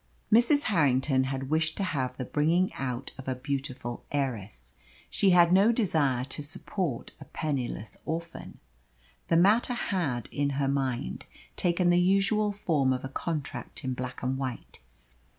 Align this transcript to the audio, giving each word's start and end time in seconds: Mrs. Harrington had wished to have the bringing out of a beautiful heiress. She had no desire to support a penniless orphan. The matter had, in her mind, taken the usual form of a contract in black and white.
Mrs. 0.33 0.63
Harrington 0.63 1.25
had 1.25 1.51
wished 1.51 1.77
to 1.77 1.83
have 1.83 2.17
the 2.17 2.25
bringing 2.25 2.73
out 2.73 3.11
of 3.19 3.27
a 3.27 3.35
beautiful 3.35 4.03
heiress. 4.11 4.73
She 5.11 5.29
had 5.29 5.53
no 5.53 5.71
desire 5.71 6.23
to 6.25 6.41
support 6.41 7.11
a 7.21 7.25
penniless 7.25 7.97
orphan. 8.03 8.57
The 9.27 9.37
matter 9.37 9.73
had, 9.75 10.27
in 10.31 10.49
her 10.57 10.67
mind, 10.67 11.25
taken 11.55 11.91
the 11.91 12.01
usual 12.01 12.51
form 12.51 12.91
of 12.93 13.05
a 13.05 13.09
contract 13.09 13.83
in 13.83 13.93
black 13.93 14.23
and 14.23 14.39
white. 14.39 14.79